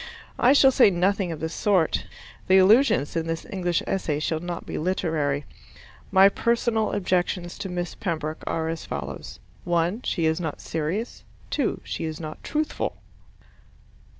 [0.39, 2.07] I shall say nothing of the sort.
[2.47, 5.45] The allusions in this English Essay shall not be literary.
[6.09, 11.23] My personal objections to Miss Pembroke are as follows: (1) She is not serious.
[11.51, 12.95] (2) She is not truthful.